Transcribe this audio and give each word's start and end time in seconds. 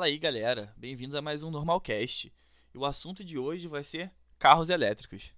Fala 0.00 0.08
aí, 0.08 0.16
galera. 0.16 0.72
Bem-vindos 0.78 1.14
a 1.14 1.20
mais 1.20 1.42
um 1.42 1.50
Normalcast. 1.50 2.32
E 2.72 2.78
o 2.78 2.86
assunto 2.86 3.22
de 3.22 3.36
hoje 3.36 3.68
vai 3.68 3.84
ser 3.84 4.10
carros 4.38 4.70
elétricos. 4.70 5.34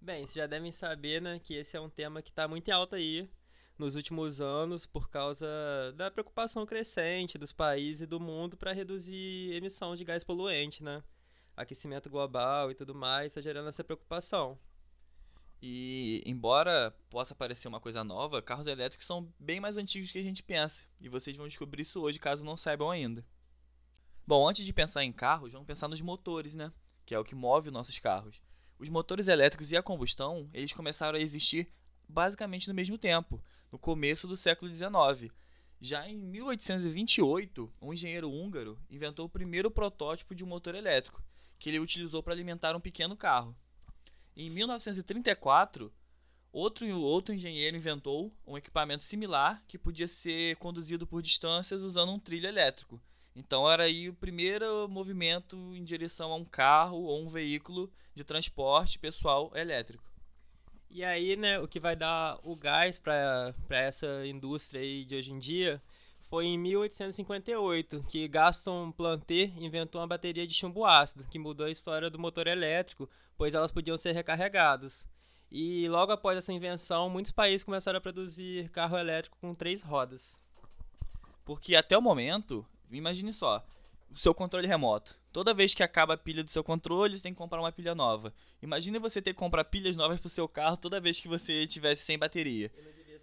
Bem, 0.00 0.26
vocês 0.26 0.34
já 0.34 0.46
devem 0.48 0.72
saber, 0.72 1.22
né, 1.22 1.38
que 1.38 1.54
esse 1.54 1.76
é 1.76 1.80
um 1.80 1.88
tema 1.88 2.20
que 2.20 2.30
está 2.30 2.48
muito 2.48 2.66
em 2.66 2.72
alta 2.72 2.96
aí 2.96 3.30
nos 3.78 3.94
últimos 3.94 4.40
anos 4.40 4.86
por 4.86 5.08
causa 5.08 5.46
da 5.94 6.10
preocupação 6.10 6.66
crescente 6.66 7.38
dos 7.38 7.52
países 7.52 8.00
e 8.00 8.06
do 8.06 8.18
mundo 8.18 8.56
para 8.56 8.72
reduzir 8.72 9.52
emissão 9.52 9.94
de 9.94 10.02
gás 10.02 10.24
poluente, 10.24 10.82
né? 10.82 11.00
Aquecimento 11.56 12.10
global 12.10 12.72
e 12.72 12.74
tudo 12.74 12.92
mais 12.92 13.30
está 13.30 13.40
gerando 13.40 13.68
essa 13.68 13.84
preocupação. 13.84 14.58
E 15.60 16.22
embora 16.24 16.94
possa 17.10 17.34
parecer 17.34 17.66
uma 17.66 17.80
coisa 17.80 18.04
nova, 18.04 18.40
carros 18.40 18.66
elétricos 18.66 19.06
são 19.06 19.32
bem 19.38 19.58
mais 19.58 19.76
antigos 19.76 20.12
que 20.12 20.18
a 20.18 20.22
gente 20.22 20.42
pensa. 20.42 20.84
E 21.00 21.08
vocês 21.08 21.36
vão 21.36 21.48
descobrir 21.48 21.82
isso 21.82 22.00
hoje, 22.00 22.18
caso 22.18 22.44
não 22.44 22.56
saibam 22.56 22.90
ainda. 22.90 23.24
Bom, 24.26 24.48
antes 24.48 24.64
de 24.64 24.72
pensar 24.72 25.04
em 25.04 25.12
carros, 25.12 25.52
vamos 25.52 25.66
pensar 25.66 25.88
nos 25.88 26.00
motores, 26.00 26.54
né? 26.54 26.72
Que 27.04 27.14
é 27.14 27.18
o 27.18 27.24
que 27.24 27.34
move 27.34 27.70
nossos 27.70 27.98
carros. 27.98 28.40
Os 28.78 28.88
motores 28.88 29.26
elétricos 29.26 29.72
e 29.72 29.76
a 29.76 29.82
combustão, 29.82 30.48
eles 30.52 30.72
começaram 30.72 31.18
a 31.18 31.20
existir 31.20 31.68
basicamente 32.08 32.68
no 32.68 32.74
mesmo 32.74 32.96
tempo, 32.96 33.42
no 33.72 33.78
começo 33.78 34.28
do 34.28 34.36
século 34.36 34.72
XIX. 34.72 35.32
Já 35.80 36.08
em 36.08 36.16
1828, 36.16 37.72
um 37.80 37.92
engenheiro 37.92 38.30
húngaro 38.30 38.78
inventou 38.90 39.26
o 39.26 39.30
primeiro 39.30 39.70
protótipo 39.70 40.34
de 40.34 40.44
um 40.44 40.48
motor 40.48 40.74
elétrico, 40.74 41.22
que 41.58 41.68
ele 41.68 41.80
utilizou 41.80 42.22
para 42.22 42.32
alimentar 42.32 42.76
um 42.76 42.80
pequeno 42.80 43.16
carro. 43.16 43.56
Em 44.40 44.48
1934, 44.50 45.92
outro, 46.52 47.00
outro 47.00 47.34
engenheiro 47.34 47.76
inventou 47.76 48.32
um 48.46 48.56
equipamento 48.56 49.02
similar 49.02 49.60
que 49.66 49.76
podia 49.76 50.06
ser 50.06 50.54
conduzido 50.58 51.08
por 51.08 51.20
distâncias 51.20 51.82
usando 51.82 52.12
um 52.12 52.20
trilho 52.20 52.46
elétrico. 52.46 53.02
Então 53.34 53.68
era 53.68 53.82
aí 53.82 54.08
o 54.08 54.14
primeiro 54.14 54.88
movimento 54.88 55.56
em 55.74 55.82
direção 55.82 56.30
a 56.30 56.36
um 56.36 56.44
carro 56.44 56.98
ou 56.98 57.20
um 57.20 57.28
veículo 57.28 57.90
de 58.14 58.22
transporte 58.22 58.96
pessoal 58.96 59.50
elétrico. 59.56 60.08
E 60.88 61.02
aí, 61.02 61.34
né, 61.34 61.58
o 61.58 61.66
que 61.66 61.80
vai 61.80 61.96
dar 61.96 62.38
o 62.44 62.54
gás 62.54 62.96
para 62.96 63.52
essa 63.70 64.24
indústria 64.24 64.80
aí 64.80 65.04
de 65.04 65.16
hoje 65.16 65.32
em 65.32 65.38
dia 65.40 65.82
foi 66.28 66.44
em 66.44 66.58
1858 66.58 68.04
que 68.08 68.28
Gaston 68.28 68.92
Planté 68.92 69.50
inventou 69.56 70.00
uma 70.00 70.06
bateria 70.06 70.46
de 70.46 70.54
chumbo 70.54 70.84
ácido, 70.84 71.24
que 71.24 71.38
mudou 71.38 71.66
a 71.66 71.70
história 71.70 72.10
do 72.10 72.18
motor 72.18 72.46
elétrico, 72.46 73.08
pois 73.36 73.54
elas 73.54 73.72
podiam 73.72 73.96
ser 73.96 74.12
recarregadas. 74.12 75.08
E 75.50 75.88
logo 75.88 76.12
após 76.12 76.36
essa 76.36 76.52
invenção, 76.52 77.08
muitos 77.08 77.32
países 77.32 77.64
começaram 77.64 77.96
a 77.96 78.02
produzir 78.02 78.68
carro 78.70 78.98
elétrico 78.98 79.38
com 79.40 79.54
três 79.54 79.80
rodas. 79.80 80.38
Porque 81.46 81.74
até 81.74 81.96
o 81.96 82.02
momento, 82.02 82.64
imagine 82.90 83.32
só, 83.32 83.64
o 84.10 84.18
seu 84.18 84.34
controle 84.34 84.66
remoto. 84.66 85.18
Toda 85.32 85.54
vez 85.54 85.72
que 85.72 85.82
acaba 85.82 86.12
a 86.12 86.18
pilha 86.18 86.44
do 86.44 86.50
seu 86.50 86.62
controle, 86.62 87.16
você 87.16 87.22
tem 87.22 87.32
que 87.32 87.38
comprar 87.38 87.60
uma 87.60 87.72
pilha 87.72 87.94
nova. 87.94 88.34
Imagine 88.60 88.98
você 88.98 89.22
ter 89.22 89.32
que 89.32 89.38
comprar 89.38 89.64
pilhas 89.64 89.96
novas 89.96 90.20
para 90.20 90.26
o 90.26 90.30
seu 90.30 90.46
carro 90.46 90.76
toda 90.76 91.00
vez 91.00 91.20
que 91.20 91.28
você 91.28 91.62
estivesse 91.62 92.02
sem 92.02 92.18
bateria 92.18 92.70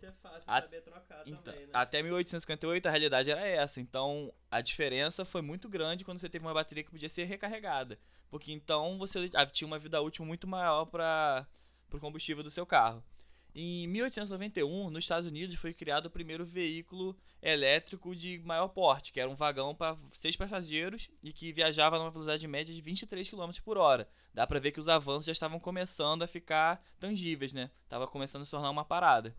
ser 0.06 0.14
fácil 0.22 0.52
a... 0.52 0.62
saber 0.62 0.82
trocar 0.82 1.24
então, 1.26 1.42
também, 1.42 1.62
né? 1.62 1.70
Até 1.74 2.02
1858 2.02 2.86
a 2.88 2.92
realidade 2.92 3.32
era 3.32 3.46
essa. 3.46 3.82
Então 3.82 4.34
a 4.50 4.62
diferença 4.62 5.26
foi 5.26 5.42
muito 5.42 5.68
grande 5.68 6.06
quando 6.06 6.20
você 6.20 6.30
teve 6.30 6.46
uma 6.46 6.54
bateria 6.54 6.84
que 6.84 6.92
podia 6.92 7.10
ser 7.10 7.26
recarregada. 7.26 8.00
Porque 8.30 8.52
então 8.52 8.98
você 8.98 9.30
tinha 9.52 9.68
uma 9.68 9.80
vida 9.80 10.02
útil 10.02 10.26
muito 10.26 10.48
maior 10.48 10.86
para 10.86 11.48
o 11.92 12.00
combustível 12.00 12.44
do 12.44 12.52
seu 12.52 12.66
carro. 12.66 13.04
Em 13.58 13.88
1891, 13.88 14.90
nos 14.90 15.06
Estados 15.06 15.26
Unidos, 15.26 15.56
foi 15.56 15.74
criado 15.74 16.08
o 16.08 16.10
primeiro 16.10 16.46
veículo 16.46 17.18
elétrico 17.42 18.14
de 18.14 18.38
maior 18.40 18.68
porte, 18.68 19.14
que 19.14 19.20
era 19.20 19.30
um 19.30 19.36
vagão 19.36 19.74
para 19.74 19.96
seis 20.12 20.36
passageiros 20.36 21.10
e 21.24 21.32
que 21.32 21.54
viajava 21.54 21.98
numa 21.98 22.12
velocidade 22.12 22.46
média 22.50 22.76
de 22.76 22.82
23 22.82 23.30
km 23.30 23.52
por 23.64 23.78
hora. 23.78 24.10
Dá 24.34 24.46
para 24.46 24.60
ver 24.60 24.74
que 24.74 24.80
os 24.82 24.90
avanços 24.90 25.28
já 25.28 25.32
estavam 25.32 25.58
começando 25.58 26.24
a 26.24 26.28
ficar 26.28 26.84
tangíveis, 27.00 27.54
né? 27.54 27.72
Tava 27.88 28.06
começando 28.06 28.42
a 28.42 28.46
se 28.46 28.52
tornar 28.52 28.70
uma 28.70 28.84
parada. 28.84 29.34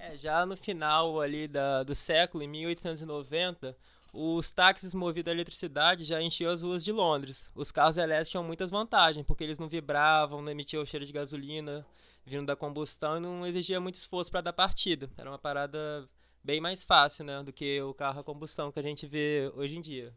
É, 0.00 0.16
já 0.16 0.46
no 0.46 0.56
final 0.56 1.20
ali 1.20 1.48
da, 1.48 1.82
do 1.82 1.92
século, 1.92 2.44
em 2.44 2.48
1890, 2.48 3.76
os 4.12 4.52
táxis 4.52 4.94
movidos 4.94 5.28
a 5.28 5.34
eletricidade 5.34 6.04
já 6.04 6.22
enchiam 6.22 6.52
as 6.52 6.62
ruas 6.62 6.84
de 6.84 6.92
Londres. 6.92 7.50
Os 7.52 7.72
carros 7.72 7.96
elétricos 7.96 8.30
tinham 8.30 8.44
muitas 8.44 8.70
vantagens, 8.70 9.26
porque 9.26 9.42
eles 9.42 9.58
não 9.58 9.68
vibravam, 9.68 10.40
não 10.40 10.52
emitiam 10.52 10.86
cheiro 10.86 11.04
de 11.04 11.12
gasolina 11.12 11.84
vindo 12.24 12.46
da 12.46 12.54
combustão 12.54 13.16
e 13.16 13.20
não 13.20 13.44
exigia 13.44 13.80
muito 13.80 13.96
esforço 13.96 14.30
para 14.30 14.40
dar 14.40 14.52
partida. 14.52 15.10
Era 15.16 15.28
uma 15.28 15.38
parada 15.38 16.08
bem 16.44 16.60
mais 16.60 16.84
fácil, 16.84 17.24
né, 17.24 17.42
do 17.42 17.52
que 17.52 17.82
o 17.82 17.92
carro 17.92 18.20
a 18.20 18.24
combustão 18.24 18.70
que 18.70 18.78
a 18.78 18.82
gente 18.82 19.04
vê 19.04 19.50
hoje 19.56 19.76
em 19.76 19.80
dia. 19.80 20.14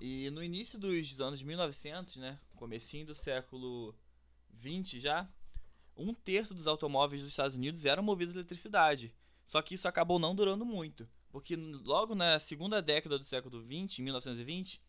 E 0.00 0.30
no 0.30 0.44
início 0.44 0.78
dos 0.78 1.20
anos 1.20 1.42
1900, 1.42 2.16
né, 2.16 2.38
comecinho 2.54 3.04
do 3.04 3.16
século 3.16 3.92
20 4.50 5.00
já, 5.00 5.28
um 5.98 6.14
terço 6.14 6.54
dos 6.54 6.66
automóveis 6.66 7.20
dos 7.20 7.32
Estados 7.32 7.56
Unidos 7.56 7.84
eram 7.84 8.02
movidos 8.02 8.36
a 8.36 8.38
eletricidade. 8.38 9.12
Só 9.44 9.60
que 9.60 9.74
isso 9.74 9.88
acabou 9.88 10.18
não 10.18 10.34
durando 10.34 10.64
muito, 10.64 11.08
porque 11.30 11.56
logo 11.56 12.14
na 12.14 12.38
segunda 12.38 12.80
década 12.80 13.18
do 13.18 13.24
século 13.24 13.60
20, 13.62 14.02
1920, 14.02 14.80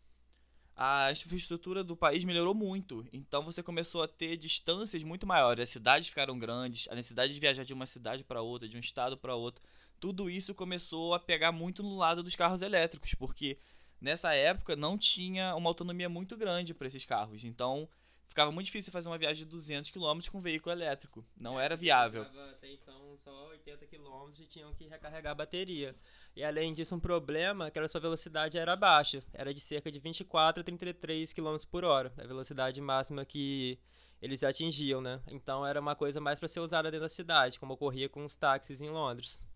a 0.76 1.10
infraestrutura 1.10 1.82
do 1.82 1.96
país 1.96 2.24
melhorou 2.24 2.54
muito. 2.54 3.04
Então 3.12 3.42
você 3.42 3.62
começou 3.62 4.02
a 4.02 4.08
ter 4.08 4.36
distâncias 4.36 5.02
muito 5.02 5.26
maiores, 5.26 5.62
as 5.62 5.70
cidades 5.70 6.08
ficaram 6.08 6.38
grandes, 6.38 6.88
a 6.90 6.94
necessidade 6.94 7.34
de 7.34 7.40
viajar 7.40 7.64
de 7.64 7.74
uma 7.74 7.86
cidade 7.86 8.22
para 8.22 8.42
outra, 8.42 8.68
de 8.68 8.76
um 8.76 8.80
estado 8.80 9.16
para 9.16 9.34
outro. 9.34 9.62
Tudo 9.98 10.30
isso 10.30 10.54
começou 10.54 11.12
a 11.12 11.18
pegar 11.18 11.52
muito 11.52 11.82
no 11.82 11.96
lado 11.96 12.22
dos 12.22 12.36
carros 12.36 12.62
elétricos, 12.62 13.14
porque 13.14 13.58
nessa 14.00 14.34
época 14.34 14.76
não 14.76 14.96
tinha 14.96 15.54
uma 15.54 15.68
autonomia 15.68 16.08
muito 16.08 16.36
grande 16.36 16.72
para 16.72 16.86
esses 16.86 17.04
carros. 17.04 17.44
Então 17.44 17.88
ficava 18.30 18.50
muito 18.52 18.66
difícil 18.66 18.92
fazer 18.92 19.08
uma 19.08 19.18
viagem 19.18 19.44
de 19.44 19.50
200 19.50 19.90
km 19.90 20.20
com 20.30 20.40
veículo 20.40 20.72
elétrico. 20.72 21.26
Não 21.36 21.60
é, 21.60 21.64
era 21.64 21.76
viável. 21.76 22.22
Até 22.22 22.72
então 22.72 23.16
só 23.16 23.48
80 23.48 23.86
km 23.86 24.30
e 24.38 24.46
tinham 24.46 24.72
que 24.72 24.86
recarregar 24.86 25.32
a 25.32 25.34
bateria. 25.34 25.94
E 26.34 26.44
além 26.44 26.72
disso, 26.72 26.94
um 26.94 27.00
problema 27.00 27.66
é 27.66 27.70
que 27.70 27.78
a 27.78 27.88
sua 27.88 28.00
velocidade 28.00 28.56
era 28.56 28.76
baixa. 28.76 29.22
Era 29.34 29.52
de 29.52 29.60
cerca 29.60 29.90
de 29.90 29.98
24 29.98 30.60
a 30.60 30.64
33 30.64 31.32
km 31.32 31.56
por 31.68 31.84
hora, 31.84 32.12
a 32.16 32.26
velocidade 32.26 32.80
máxima 32.80 33.24
que 33.24 33.78
eles 34.22 34.44
atingiam, 34.44 35.00
né? 35.00 35.20
Então 35.26 35.66
era 35.66 35.80
uma 35.80 35.96
coisa 35.96 36.20
mais 36.20 36.38
para 36.38 36.48
ser 36.48 36.60
usada 36.60 36.90
dentro 36.90 37.04
da 37.04 37.08
cidade, 37.08 37.58
como 37.58 37.74
ocorria 37.74 38.08
com 38.08 38.24
os 38.24 38.36
táxis 38.36 38.80
em 38.80 38.90
Londres. 38.90 39.46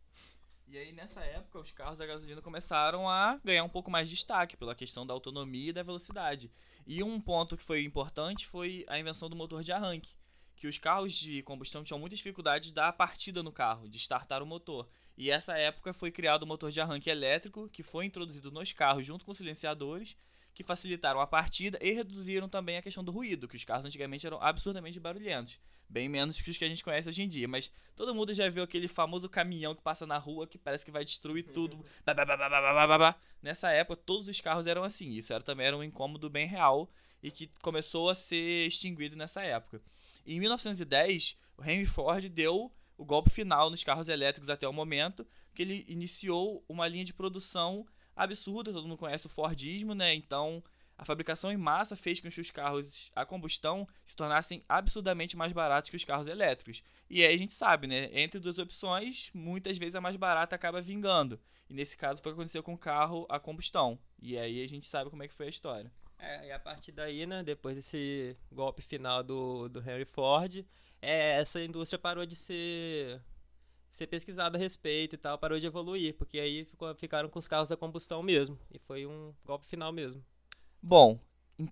E 0.74 0.76
aí, 0.78 0.90
nessa 0.90 1.20
época, 1.20 1.60
os 1.60 1.70
carros 1.70 2.00
a 2.00 2.04
gasolina 2.04 2.42
começaram 2.42 3.08
a 3.08 3.38
ganhar 3.44 3.62
um 3.62 3.68
pouco 3.68 3.92
mais 3.92 4.08
de 4.08 4.16
destaque 4.16 4.56
pela 4.56 4.74
questão 4.74 5.06
da 5.06 5.14
autonomia 5.14 5.70
e 5.70 5.72
da 5.72 5.84
velocidade. 5.84 6.50
E 6.84 7.00
um 7.00 7.20
ponto 7.20 7.56
que 7.56 7.62
foi 7.62 7.84
importante 7.84 8.44
foi 8.44 8.84
a 8.88 8.98
invenção 8.98 9.30
do 9.30 9.36
motor 9.36 9.62
de 9.62 9.70
arranque, 9.70 10.16
que 10.56 10.66
os 10.66 10.76
carros 10.76 11.12
de 11.12 11.44
combustão 11.44 11.84
tinham 11.84 12.00
muita 12.00 12.16
dificuldade 12.16 12.66
de 12.66 12.74
dar 12.74 12.92
partida 12.92 13.40
no 13.40 13.52
carro, 13.52 13.88
de 13.88 13.98
startar 13.98 14.42
o 14.42 14.46
motor. 14.46 14.88
E 15.16 15.30
essa 15.30 15.56
época 15.56 15.92
foi 15.92 16.10
criado 16.10 16.42
o 16.42 16.46
motor 16.46 16.72
de 16.72 16.80
arranque 16.80 17.08
elétrico, 17.08 17.68
que 17.68 17.84
foi 17.84 18.06
introduzido 18.06 18.50
nos 18.50 18.72
carros 18.72 19.06
junto 19.06 19.24
com 19.24 19.32
silenciadores, 19.32 20.16
que 20.54 20.62
facilitaram 20.62 21.20
a 21.20 21.26
partida 21.26 21.78
e 21.82 21.90
reduziram 21.90 22.48
também 22.48 22.76
a 22.76 22.82
questão 22.82 23.02
do 23.02 23.10
ruído, 23.10 23.48
que 23.48 23.56
os 23.56 23.64
carros 23.64 23.84
antigamente 23.84 24.26
eram 24.26 24.40
absurdamente 24.40 25.00
barulhentos. 25.00 25.58
Bem 25.88 26.08
menos 26.08 26.40
que 26.40 26.48
os 26.48 26.56
que 26.56 26.64
a 26.64 26.68
gente 26.68 26.84
conhece 26.84 27.08
hoje 27.08 27.22
em 27.22 27.28
dia. 27.28 27.48
Mas 27.48 27.72
todo 27.96 28.14
mundo 28.14 28.32
já 28.32 28.48
viu 28.48 28.62
aquele 28.62 28.88
famoso 28.88 29.28
caminhão 29.28 29.74
que 29.74 29.82
passa 29.82 30.06
na 30.06 30.16
rua 30.16 30.46
que 30.46 30.56
parece 30.56 30.84
que 30.84 30.92
vai 30.92 31.04
destruir 31.04 31.44
tudo. 31.52 31.84
Nessa 33.42 33.70
época, 33.70 34.00
todos 34.06 34.28
os 34.28 34.40
carros 34.40 34.66
eram 34.66 34.84
assim. 34.84 35.10
Isso 35.12 35.32
era, 35.32 35.42
também 35.42 35.66
era 35.66 35.76
um 35.76 35.82
incômodo 35.82 36.30
bem 36.30 36.46
real 36.46 36.88
e 37.22 37.30
que 37.30 37.50
começou 37.60 38.08
a 38.08 38.14
ser 38.14 38.66
extinguido 38.66 39.16
nessa 39.16 39.42
época. 39.42 39.82
Em 40.26 40.38
1910, 40.38 41.38
o 41.56 41.64
Henry 41.64 41.86
Ford 41.86 42.28
deu 42.28 42.70
o 42.96 43.04
golpe 43.04 43.30
final 43.30 43.70
nos 43.70 43.82
carros 43.82 44.08
elétricos 44.08 44.48
até 44.48 44.68
o 44.68 44.72
momento, 44.72 45.26
que 45.54 45.62
ele 45.62 45.84
iniciou 45.88 46.64
uma 46.68 46.86
linha 46.86 47.04
de 47.04 47.12
produção 47.12 47.86
absurda, 48.16 48.72
todo 48.72 48.86
mundo 48.86 48.98
conhece 48.98 49.26
o 49.26 49.30
Fordismo, 49.30 49.94
né? 49.94 50.14
Então, 50.14 50.62
a 50.96 51.04
fabricação 51.04 51.50
em 51.52 51.56
massa 51.56 51.96
fez 51.96 52.20
com 52.20 52.30
que 52.30 52.40
os 52.40 52.50
carros 52.50 53.10
a 53.14 53.26
combustão 53.26 53.86
se 54.04 54.14
tornassem 54.14 54.62
absurdamente 54.68 55.36
mais 55.36 55.52
baratos 55.52 55.90
que 55.90 55.96
os 55.96 56.04
carros 56.04 56.28
elétricos. 56.28 56.82
E 57.10 57.24
aí 57.24 57.34
a 57.34 57.38
gente 57.38 57.52
sabe, 57.52 57.86
né? 57.86 58.08
Entre 58.12 58.38
duas 58.38 58.58
opções, 58.58 59.30
muitas 59.34 59.76
vezes 59.76 59.96
a 59.96 60.00
mais 60.00 60.16
barata 60.16 60.54
acaba 60.54 60.80
vingando. 60.80 61.40
E 61.68 61.74
nesse 61.74 61.96
caso 61.96 62.22
foi 62.22 62.32
o 62.32 62.34
que 62.34 62.40
aconteceu 62.40 62.62
com 62.62 62.74
o 62.74 62.78
carro 62.78 63.26
a 63.28 63.40
combustão. 63.40 63.98
E 64.20 64.38
aí 64.38 64.62
a 64.62 64.68
gente 64.68 64.86
sabe 64.86 65.10
como 65.10 65.22
é 65.22 65.28
que 65.28 65.34
foi 65.34 65.46
a 65.46 65.50
história. 65.50 65.90
É, 66.18 66.46
e 66.46 66.52
a 66.52 66.58
partir 66.58 66.92
daí, 66.92 67.26
né, 67.26 67.42
depois 67.42 67.76
desse 67.76 68.36
golpe 68.50 68.80
final 68.80 69.22
do, 69.22 69.68
do 69.68 69.80
Henry 69.80 70.04
Ford, 70.04 70.64
é, 71.02 71.38
essa 71.38 71.62
indústria 71.62 71.98
parou 71.98 72.24
de 72.24 72.36
ser 72.36 73.20
ser 73.94 74.08
pesquisada 74.08 74.58
a 74.58 74.60
respeito 74.60 75.14
e 75.14 75.16
tal, 75.16 75.38
parou 75.38 75.56
de 75.56 75.66
evoluir, 75.66 76.14
porque 76.14 76.40
aí 76.40 76.64
ficou, 76.64 76.92
ficaram 76.96 77.28
com 77.28 77.38
os 77.38 77.46
carros 77.46 77.70
a 77.70 77.76
combustão 77.76 78.24
mesmo. 78.24 78.58
E 78.72 78.78
foi 78.80 79.06
um 79.06 79.32
golpe 79.44 79.66
final 79.66 79.92
mesmo. 79.92 80.24
Bom, 80.82 81.20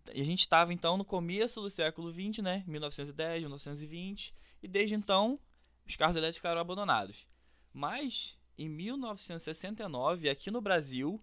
a 0.08 0.22
gente 0.22 0.38
estava 0.38 0.72
então 0.72 0.96
no 0.96 1.04
começo 1.04 1.60
do 1.60 1.68
século 1.68 2.12
XX, 2.12 2.38
né? 2.38 2.62
1910, 2.68 3.40
1920, 3.40 4.32
e 4.62 4.68
desde 4.68 4.94
então 4.94 5.36
os 5.84 5.96
carros 5.96 6.14
elétricos 6.14 6.36
ficaram 6.36 6.60
abandonados. 6.60 7.26
Mas 7.72 8.38
em 8.56 8.68
1969, 8.68 10.28
aqui 10.28 10.48
no 10.48 10.60
Brasil, 10.60 11.20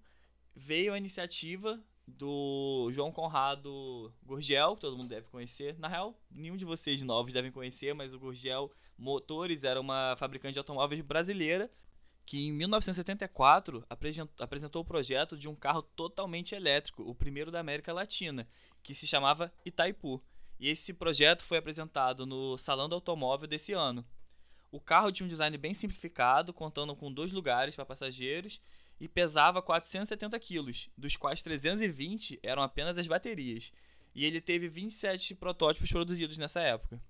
veio 0.54 0.94
a 0.94 0.98
iniciativa 0.98 1.81
do 2.17 2.89
João 2.91 3.11
Conrado 3.11 4.13
Gurgel, 4.23 4.75
que 4.75 4.81
todo 4.81 4.97
mundo 4.97 5.09
deve 5.09 5.27
conhecer. 5.27 5.77
Na 5.77 5.88
real, 5.88 6.19
nenhum 6.29 6.57
de 6.57 6.65
vocês 6.65 7.03
novos 7.03 7.33
devem 7.33 7.51
conhecer, 7.51 7.94
mas 7.94 8.13
o 8.13 8.19
Gurgel 8.19 8.71
Motores 8.97 9.63
era 9.63 9.79
uma 9.79 10.15
fabricante 10.17 10.53
de 10.53 10.59
automóveis 10.59 11.01
brasileira 11.01 11.71
que 12.29 12.45
em 12.45 12.51
1974 12.51 13.83
apresentou 14.38 14.83
o 14.83 14.85
projeto 14.85 15.35
de 15.35 15.50
um 15.50 15.56
carro 15.56 15.81
totalmente 15.81 16.53
elétrico, 16.53 17.01
o 17.01 17.15
primeiro 17.15 17.50
da 17.50 17.59
América 17.59 17.91
Latina, 17.91 18.47
que 18.83 18.94
se 18.94 19.07
chamava 19.07 19.51
Itaipu. 19.65 20.23
E 20.59 20.69
esse 20.69 20.94
projeto 20.94 21.44
foi 21.44 21.57
apresentado 21.57 22.27
no 22.27 22.55
Salão 22.55 22.88
do 22.88 22.94
Automóvel 22.94 23.47
desse 23.47 23.73
ano. 23.73 24.05
O 24.71 24.79
carro 24.79 25.12
tinha 25.12 25.25
um 25.25 25.27
design 25.27 25.57
bem 25.57 25.73
simplificado, 25.73 26.53
contando 26.53 26.95
com 26.95 27.12
dois 27.12 27.33
lugares 27.33 27.75
para 27.75 27.83
passageiros 27.83 28.62
e 29.00 29.07
pesava 29.07 29.62
470 29.62 30.38
quilos, 30.40 30.90
dos 30.98 31.16
quais 31.16 31.42
320 31.42 32.40
eram 32.44 32.62
apenas 32.62 32.98
as 32.98 33.07
baterias. 33.07 33.74
E 34.13 34.25
ele 34.25 34.42
teve 34.42 34.68
27 34.68 35.36
protótipos 35.36 35.92
produzidos 35.92 36.38
nessa 36.38 36.62
época. 36.62 37.01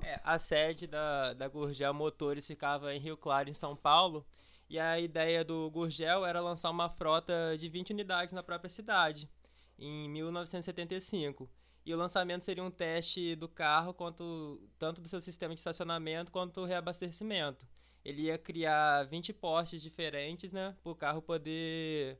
É, 0.00 0.20
a 0.24 0.36
sede 0.36 0.86
da, 0.86 1.32
da 1.32 1.48
Gurgel 1.48 1.94
Motores 1.94 2.46
ficava 2.46 2.94
em 2.94 2.98
Rio 2.98 3.16
Claro, 3.16 3.48
em 3.48 3.54
São 3.54 3.76
Paulo, 3.76 4.26
e 4.68 4.78
a 4.78 4.98
ideia 4.98 5.44
do 5.44 5.70
Gurgel 5.70 6.26
era 6.26 6.40
lançar 6.40 6.70
uma 6.70 6.88
frota 6.88 7.56
de 7.56 7.68
20 7.68 7.92
unidades 7.92 8.32
na 8.32 8.42
própria 8.42 8.68
cidade, 8.68 9.30
em 9.78 10.08
1975. 10.08 11.48
E 11.84 11.92
o 11.94 11.96
lançamento 11.96 12.44
seria 12.44 12.62
um 12.62 12.70
teste 12.70 13.34
do 13.36 13.48
carro, 13.48 13.92
quanto, 13.92 14.60
tanto 14.78 15.00
do 15.00 15.08
seu 15.08 15.20
sistema 15.20 15.54
de 15.54 15.60
estacionamento 15.60 16.32
quanto 16.32 16.60
do 16.60 16.66
reabastecimento. 16.66 17.66
Ele 18.04 18.22
ia 18.22 18.38
criar 18.38 19.04
20 19.04 19.32
postes 19.32 19.82
diferentes 19.82 20.52
né, 20.52 20.76
para 20.82 20.92
o 20.92 20.96
carro 20.96 21.22
poder 21.22 22.18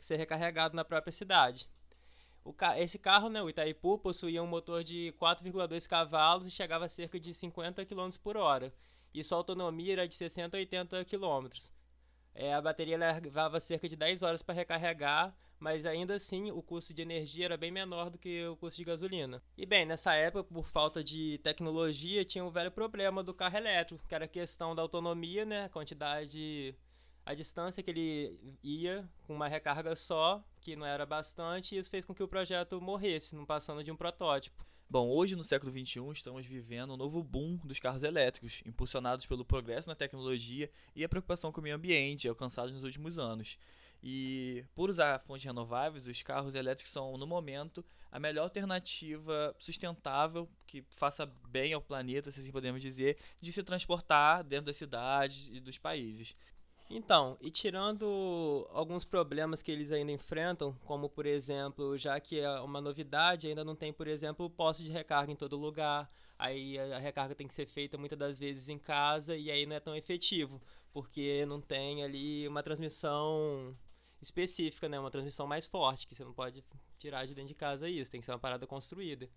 ser 0.00 0.16
recarregado 0.16 0.74
na 0.74 0.84
própria 0.84 1.12
cidade. 1.12 1.68
Ca 2.56 2.78
esse 2.80 2.98
carro, 2.98 3.28
né, 3.28 3.42
o 3.42 3.48
Itaipu, 3.48 3.98
possuía 3.98 4.42
um 4.42 4.46
motor 4.46 4.82
de 4.82 5.14
4,2 5.20 5.86
cavalos 5.86 6.46
e 6.46 6.50
chegava 6.50 6.86
a 6.86 6.88
cerca 6.88 7.20
de 7.20 7.32
50 7.34 7.84
km 7.84 8.10
por 8.22 8.36
hora. 8.36 8.72
E 9.12 9.22
sua 9.22 9.38
autonomia 9.38 9.92
era 9.92 10.08
de 10.08 10.14
60 10.14 10.56
a 10.56 10.60
80 10.60 11.04
km. 11.04 11.48
É, 12.34 12.54
a 12.54 12.60
bateria 12.60 12.96
levava 12.96 13.60
cerca 13.60 13.88
de 13.88 13.96
10 13.96 14.22
horas 14.22 14.42
para 14.42 14.54
recarregar, 14.54 15.34
mas 15.58 15.84
ainda 15.84 16.14
assim 16.14 16.50
o 16.50 16.62
custo 16.62 16.94
de 16.94 17.02
energia 17.02 17.44
era 17.44 17.56
bem 17.56 17.70
menor 17.70 18.08
do 18.08 18.18
que 18.18 18.46
o 18.46 18.56
custo 18.56 18.78
de 18.78 18.84
gasolina. 18.84 19.42
E 19.58 19.66
bem, 19.66 19.84
nessa 19.84 20.14
época, 20.14 20.44
por 20.44 20.66
falta 20.66 21.04
de 21.04 21.38
tecnologia, 21.42 22.24
tinha 22.24 22.44
um 22.44 22.50
velho 22.50 22.70
problema 22.70 23.22
do 23.22 23.34
carro 23.34 23.58
elétrico, 23.58 24.06
que 24.08 24.14
era 24.14 24.24
a 24.24 24.28
questão 24.28 24.74
da 24.74 24.80
autonomia, 24.80 25.44
né, 25.44 25.64
a 25.64 25.68
quantidade, 25.68 26.74
a 27.26 27.34
distância 27.34 27.82
que 27.82 27.90
ele 27.90 28.56
ia 28.62 29.06
com 29.26 29.34
uma 29.34 29.48
recarga 29.48 29.94
só, 29.94 30.42
que 30.60 30.74
não 30.76 30.86
era 30.86 31.04
bastante, 31.04 31.74
e 31.74 31.78
isso 31.78 31.90
fez 31.90 32.04
com 32.04 32.14
que 32.14 32.22
o 32.22 32.28
projeto 32.28 32.80
morresse, 32.80 33.36
não 33.36 33.44
passando 33.44 33.84
de 33.84 33.92
um 33.92 33.96
protótipo. 33.96 34.64
Bom, 34.92 35.08
hoje 35.08 35.36
no 35.36 35.44
século 35.44 35.70
XXI 35.70 36.00
estamos 36.12 36.44
vivendo 36.44 36.94
um 36.94 36.96
novo 36.96 37.22
boom 37.22 37.58
dos 37.62 37.78
carros 37.78 38.02
elétricos, 38.02 38.60
impulsionados 38.66 39.24
pelo 39.24 39.44
progresso 39.44 39.88
na 39.88 39.94
tecnologia 39.94 40.68
e 40.96 41.04
a 41.04 41.08
preocupação 41.08 41.52
com 41.52 41.60
o 41.60 41.62
meio 41.62 41.76
ambiente 41.76 42.26
alcançados 42.26 42.74
nos 42.74 42.82
últimos 42.82 43.16
anos. 43.16 43.56
E 44.02 44.64
por 44.74 44.90
usar 44.90 45.20
fontes 45.20 45.44
renováveis, 45.44 46.08
os 46.08 46.22
carros 46.22 46.56
elétricos 46.56 46.92
são, 46.92 47.16
no 47.16 47.24
momento, 47.24 47.84
a 48.10 48.18
melhor 48.18 48.42
alternativa 48.42 49.54
sustentável 49.60 50.50
que 50.66 50.84
faça 50.90 51.24
bem 51.24 51.72
ao 51.72 51.80
planeta, 51.80 52.32
se 52.32 52.40
assim 52.40 52.50
podemos 52.50 52.82
dizer, 52.82 53.16
de 53.40 53.52
se 53.52 53.62
transportar 53.62 54.42
dentro 54.42 54.66
das 54.66 54.76
cidades 54.76 55.50
e 55.52 55.60
dos 55.60 55.78
países. 55.78 56.34
Então, 56.92 57.38
e 57.40 57.52
tirando 57.52 58.68
alguns 58.72 59.04
problemas 59.04 59.62
que 59.62 59.70
eles 59.70 59.92
ainda 59.92 60.10
enfrentam, 60.10 60.74
como 60.84 61.08
por 61.08 61.24
exemplo, 61.24 61.96
já 61.96 62.18
que 62.18 62.40
é 62.40 62.60
uma 62.60 62.80
novidade, 62.80 63.46
ainda 63.46 63.64
não 63.64 63.76
tem, 63.76 63.92
por 63.92 64.08
exemplo, 64.08 64.50
posto 64.50 64.82
de 64.82 64.90
recarga 64.90 65.30
em 65.30 65.36
todo 65.36 65.56
lugar. 65.56 66.10
Aí 66.36 66.76
a 66.80 66.98
recarga 66.98 67.34
tem 67.34 67.46
que 67.46 67.54
ser 67.54 67.66
feita 67.66 67.96
muitas 67.96 68.18
das 68.18 68.40
vezes 68.40 68.68
em 68.68 68.78
casa 68.78 69.36
e 69.36 69.52
aí 69.52 69.66
não 69.66 69.76
é 69.76 69.80
tão 69.80 69.94
efetivo, 69.94 70.60
porque 70.92 71.46
não 71.46 71.60
tem 71.60 72.02
ali 72.02 72.48
uma 72.48 72.62
transmissão 72.62 73.76
específica, 74.20 74.88
né? 74.88 74.98
Uma 74.98 75.12
transmissão 75.12 75.46
mais 75.46 75.66
forte, 75.66 76.08
que 76.08 76.14
você 76.16 76.24
não 76.24 76.34
pode 76.34 76.64
tirar 76.98 77.24
de 77.24 77.34
dentro 77.34 77.48
de 77.48 77.54
casa 77.54 77.88
isso, 77.88 78.10
tem 78.10 78.20
que 78.20 78.24
ser 78.26 78.32
uma 78.32 78.38
parada 78.38 78.66
construída. 78.66 79.30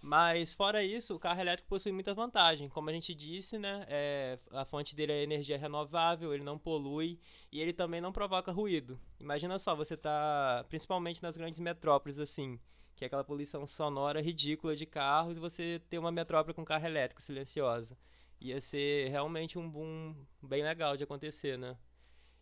Mas 0.00 0.54
fora 0.54 0.82
isso, 0.84 1.14
o 1.14 1.18
carro 1.18 1.40
elétrico 1.40 1.68
possui 1.68 1.90
muita 1.92 2.14
vantagem. 2.14 2.68
Como 2.68 2.88
a 2.88 2.92
gente 2.92 3.14
disse, 3.14 3.58
né, 3.58 3.84
é, 3.88 4.38
a 4.52 4.64
fonte 4.64 4.94
dele 4.94 5.12
é 5.12 5.22
energia 5.22 5.58
renovável, 5.58 6.32
ele 6.32 6.44
não 6.44 6.58
polui 6.58 7.18
e 7.50 7.60
ele 7.60 7.72
também 7.72 8.00
não 8.00 8.12
provoca 8.12 8.52
ruído. 8.52 8.98
Imagina 9.18 9.58
só, 9.58 9.74
você 9.74 9.96
tá 9.96 10.64
principalmente 10.68 11.22
nas 11.22 11.36
grandes 11.36 11.58
metrópoles 11.58 12.18
assim, 12.18 12.60
que 12.94 13.04
é 13.04 13.06
aquela 13.06 13.24
poluição 13.24 13.66
sonora 13.66 14.20
ridícula 14.22 14.76
de 14.76 14.86
carros 14.86 15.36
e 15.36 15.40
você 15.40 15.82
ter 15.90 15.98
uma 15.98 16.12
metrópole 16.12 16.54
com 16.54 16.64
carro 16.64 16.86
elétrico 16.86 17.20
silenciosa. 17.20 17.98
Ia 18.40 18.60
ser 18.60 19.08
realmente 19.08 19.58
um 19.58 19.68
boom 19.68 20.14
bem 20.40 20.62
legal 20.62 20.96
de 20.96 21.02
acontecer, 21.02 21.58
né? 21.58 21.76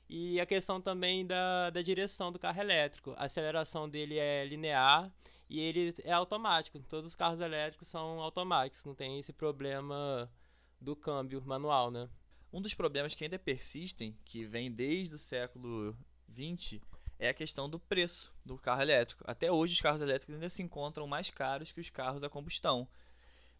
E 0.08 0.40
a 0.40 0.46
questão 0.46 0.80
também 0.80 1.26
da, 1.26 1.70
da 1.70 1.82
direção 1.82 2.30
do 2.30 2.38
carro 2.38 2.60
elétrico. 2.60 3.12
A 3.16 3.24
aceleração 3.24 3.88
dele 3.88 4.18
é 4.18 4.44
linear 4.44 5.12
e 5.48 5.60
ele 5.60 5.94
é 6.04 6.12
automático. 6.12 6.78
Todos 6.80 7.10
os 7.10 7.14
carros 7.16 7.40
elétricos 7.40 7.88
são 7.88 8.20
automáticos, 8.20 8.84
não 8.84 8.94
tem 8.94 9.18
esse 9.18 9.32
problema 9.32 10.30
do 10.80 10.94
câmbio 10.94 11.42
manual, 11.44 11.90
né? 11.90 12.08
Um 12.52 12.62
dos 12.62 12.74
problemas 12.74 13.14
que 13.14 13.24
ainda 13.24 13.38
persistem, 13.38 14.16
que 14.24 14.44
vem 14.44 14.70
desde 14.70 15.16
o 15.16 15.18
século 15.18 15.96
XX, 16.32 16.80
é 17.18 17.28
a 17.28 17.34
questão 17.34 17.68
do 17.68 17.78
preço 17.78 18.32
do 18.44 18.56
carro 18.56 18.82
elétrico. 18.82 19.24
Até 19.26 19.50
hoje 19.50 19.74
os 19.74 19.80
carros 19.80 20.00
elétricos 20.00 20.34
ainda 20.34 20.48
se 20.48 20.62
encontram 20.62 21.06
mais 21.06 21.30
caros 21.30 21.72
que 21.72 21.80
os 21.80 21.90
carros 21.90 22.22
a 22.22 22.28
combustão. 22.28 22.88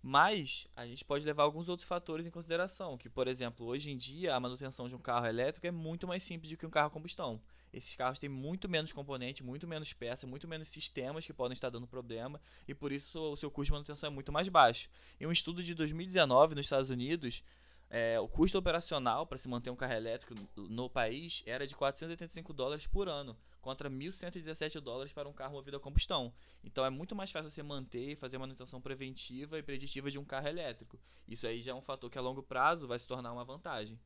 Mas 0.08 0.68
a 0.76 0.86
gente 0.86 1.04
pode 1.04 1.24
levar 1.24 1.42
alguns 1.42 1.68
outros 1.68 1.88
fatores 1.88 2.28
em 2.28 2.30
consideração, 2.30 2.96
que 2.96 3.08
por 3.08 3.26
exemplo, 3.26 3.66
hoje 3.66 3.90
em 3.90 3.96
dia 3.96 4.36
a 4.36 4.38
manutenção 4.38 4.88
de 4.88 4.94
um 4.94 5.00
carro 5.00 5.26
elétrico 5.26 5.66
é 5.66 5.72
muito 5.72 6.06
mais 6.06 6.22
simples 6.22 6.48
do 6.48 6.56
que 6.56 6.64
um 6.64 6.70
carro 6.70 6.86
a 6.86 6.90
combustão. 6.90 7.40
Esses 7.72 7.92
carros 7.96 8.20
têm 8.20 8.28
muito 8.28 8.68
menos 8.68 8.92
componente, 8.92 9.42
muito 9.42 9.66
menos 9.66 9.92
peça, 9.92 10.24
muito 10.24 10.46
menos 10.46 10.68
sistemas 10.68 11.26
que 11.26 11.32
podem 11.32 11.54
estar 11.54 11.70
dando 11.70 11.88
problema 11.88 12.40
e 12.68 12.72
por 12.72 12.92
isso 12.92 13.18
o 13.18 13.36
seu 13.36 13.50
custo 13.50 13.66
de 13.66 13.72
manutenção 13.72 14.06
é 14.06 14.10
muito 14.10 14.30
mais 14.30 14.48
baixo. 14.48 14.88
Em 15.20 15.26
um 15.26 15.32
estudo 15.32 15.60
de 15.60 15.74
2019 15.74 16.54
nos 16.54 16.66
Estados 16.66 16.88
Unidos, 16.88 17.42
é, 17.90 18.20
o 18.20 18.28
custo 18.28 18.56
operacional 18.58 19.26
para 19.26 19.38
se 19.38 19.48
manter 19.48 19.70
um 19.70 19.76
carro 19.76 19.94
elétrico 19.94 20.36
no 20.56 20.88
país 20.88 21.42
era 21.44 21.66
de 21.66 21.74
485 21.74 22.52
dólares 22.52 22.86
por 22.86 23.08
ano, 23.08 23.36
contra 23.66 23.90
1.117 23.90 24.78
dólares 24.78 25.12
para 25.12 25.28
um 25.28 25.32
carro 25.32 25.54
movido 25.54 25.76
a 25.76 25.80
combustão. 25.80 26.32
Então 26.62 26.86
é 26.86 26.90
muito 26.90 27.16
mais 27.16 27.32
fácil 27.32 27.50
você 27.50 27.64
manter 27.64 28.12
e 28.12 28.16
fazer 28.16 28.38
manutenção 28.38 28.80
preventiva 28.80 29.58
e 29.58 29.62
preditiva 29.62 30.08
de 30.08 30.20
um 30.20 30.24
carro 30.24 30.46
elétrico. 30.46 31.00
Isso 31.26 31.48
aí 31.48 31.60
já 31.60 31.72
é 31.72 31.74
um 31.74 31.82
fator 31.82 32.08
que 32.08 32.16
a 32.16 32.20
longo 32.20 32.44
prazo 32.44 32.86
vai 32.86 32.96
se 32.96 33.08
tornar 33.08 33.32
uma 33.32 33.44
vantagem. 33.44 33.98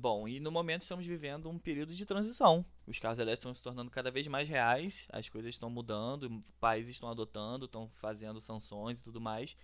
Bom, 0.00 0.26
e 0.26 0.40
no 0.40 0.50
momento 0.50 0.82
estamos 0.82 1.04
vivendo 1.04 1.50
um 1.50 1.58
período 1.58 1.92
de 1.92 2.06
transição. 2.06 2.64
Os 2.86 2.98
carros 2.98 3.18
elétricos 3.18 3.40
estão 3.40 3.54
se 3.54 3.62
tornando 3.62 3.90
cada 3.90 4.10
vez 4.10 4.26
mais 4.26 4.48
reais, 4.48 5.06
as 5.12 5.28
coisas 5.28 5.50
estão 5.54 5.68
mudando, 5.68 6.42
países 6.58 6.92
estão 6.92 7.10
adotando, 7.10 7.66
estão 7.66 7.90
fazendo 7.96 8.40
sanções 8.40 9.00
e 9.00 9.04
tudo 9.04 9.20
mais. 9.20 9.54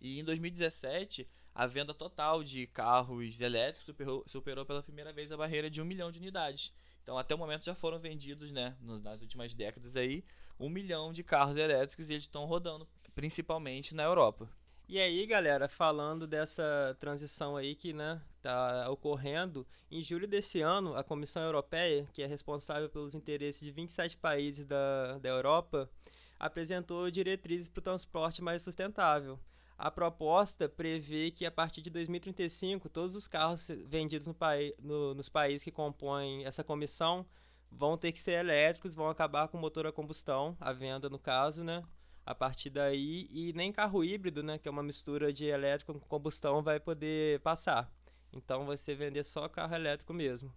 E 0.00 0.18
em 0.18 0.24
2017, 0.24 1.28
a 1.54 1.66
venda 1.66 1.92
total 1.92 2.42
de 2.42 2.66
carros 2.66 3.42
elétricos 3.42 3.84
superou, 3.84 4.24
superou 4.26 4.64
pela 4.64 4.82
primeira 4.82 5.12
vez 5.12 5.30
a 5.30 5.36
barreira 5.36 5.70
de 5.70 5.82
um 5.82 5.84
milhão 5.84 6.10
de 6.10 6.18
unidades. 6.18 6.72
Então, 7.04 7.18
até 7.18 7.34
o 7.34 7.38
momento 7.38 7.66
já 7.66 7.74
foram 7.74 8.00
vendidos, 8.00 8.50
né, 8.50 8.74
nas 8.80 9.20
últimas 9.20 9.54
décadas 9.54 9.94
aí, 9.94 10.24
um 10.58 10.70
milhão 10.70 11.12
de 11.12 11.22
carros 11.22 11.54
elétricos 11.54 12.08
e 12.08 12.14
eles 12.14 12.24
estão 12.24 12.46
rodando 12.46 12.88
principalmente 13.14 13.94
na 13.94 14.04
Europa. 14.04 14.48
E 14.88 14.98
aí, 14.98 15.24
galera, 15.26 15.68
falando 15.68 16.26
dessa 16.26 16.96
transição 16.98 17.56
aí 17.56 17.74
que 17.74 17.92
né, 17.92 18.20
tá 18.40 18.88
ocorrendo, 18.90 19.66
em 19.90 20.02
julho 20.02 20.26
desse 20.26 20.62
ano, 20.62 20.94
a 20.96 21.04
Comissão 21.04 21.42
Europeia, 21.42 22.08
que 22.12 22.22
é 22.22 22.26
responsável 22.26 22.88
pelos 22.88 23.14
interesses 23.14 23.62
de 23.62 23.70
27 23.70 24.16
países 24.16 24.64
da, 24.64 25.18
da 25.18 25.28
Europa, 25.28 25.90
apresentou 26.38 27.10
diretrizes 27.10 27.68
para 27.68 27.80
o 27.80 27.84
transporte 27.84 28.42
mais 28.42 28.62
sustentável. 28.62 29.38
A 29.76 29.90
proposta 29.90 30.68
prevê 30.68 31.30
que 31.30 31.44
a 31.44 31.50
partir 31.50 31.82
de 31.82 31.90
2035 31.90 32.88
todos 32.88 33.16
os 33.16 33.26
carros 33.26 33.68
vendidos 33.86 34.26
no, 34.26 34.36
no, 34.80 35.14
nos 35.14 35.28
países 35.28 35.64
que 35.64 35.70
compõem 35.70 36.44
essa 36.44 36.62
comissão 36.62 37.26
vão 37.70 37.98
ter 37.98 38.12
que 38.12 38.20
ser 38.20 38.32
elétricos, 38.32 38.94
vão 38.94 39.08
acabar 39.08 39.48
com 39.48 39.58
motor 39.58 39.86
a 39.86 39.92
combustão, 39.92 40.56
a 40.60 40.72
venda 40.72 41.10
no 41.10 41.18
caso, 41.18 41.64
né? 41.64 41.82
a 42.26 42.34
partir 42.34 42.70
daí 42.70 43.28
e 43.30 43.52
nem 43.52 43.70
carro 43.70 44.02
híbrido, 44.02 44.42
né, 44.42 44.58
que 44.58 44.66
é 44.66 44.70
uma 44.70 44.82
mistura 44.82 45.32
de 45.32 45.44
elétrico 45.44 45.92
com 45.92 46.00
combustão, 46.00 46.62
vai 46.62 46.80
poder 46.80 47.40
passar. 47.40 47.90
Então 48.32 48.66
vai 48.66 48.76
ser 48.76 48.94
vender 48.94 49.24
só 49.24 49.48
carro 49.48 49.74
elétrico 49.74 50.12
mesmo. 50.12 50.52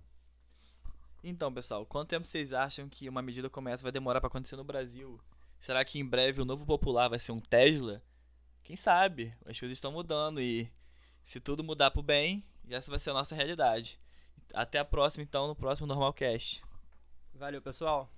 Então, 1.24 1.54
pessoal, 1.54 1.86
quanto 1.86 2.10
tempo 2.10 2.26
vocês 2.26 2.54
acham 2.54 2.88
que 2.88 3.10
uma 3.10 3.22
medida 3.22 3.50
como 3.50 3.70
essa 3.70 3.84
vai 3.84 3.92
demorar 3.92 4.22
para 4.22 4.28
acontecer 4.28 4.56
no 4.56 4.64
Brasil? 4.64 5.20
Será 5.60 5.84
que 5.84 6.00
em 6.00 6.06
breve 6.06 6.42
o 6.42 6.46
novo 6.46 6.66
popular 6.66 7.10
vai 7.10 7.20
ser 7.20 7.32
um 7.34 7.40
Tesla? 7.40 8.02
Quem 8.68 8.76
sabe? 8.76 9.34
As 9.46 9.58
coisas 9.58 9.78
estão 9.78 9.94
mudando 9.94 10.42
e 10.42 10.70
se 11.24 11.40
tudo 11.40 11.64
mudar 11.64 11.90
pro 11.90 12.04
bem, 12.04 12.44
essa 12.70 12.92
vai 12.92 13.00
ser 13.00 13.12
a 13.12 13.14
nossa 13.14 13.34
realidade. 13.34 13.98
Até 14.54 14.78
a 14.78 14.84
próxima, 14.84 15.24
então, 15.24 15.48
no 15.48 15.56
próximo 15.56 15.88
Normalcast. 15.88 16.62
Valeu, 17.34 17.62
pessoal. 17.62 18.12